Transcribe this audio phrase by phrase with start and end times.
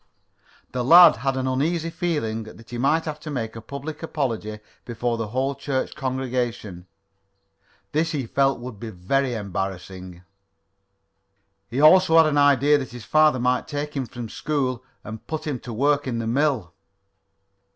[0.71, 4.59] The lad had an uneasy feeling that he might have to make a public apology
[4.83, 6.87] before the whole church congregation.
[7.91, 10.23] This he felt would be very embarrassing.
[11.69, 15.45] He also had an idea that his father might take him from school and put
[15.45, 16.73] him to work in the mill.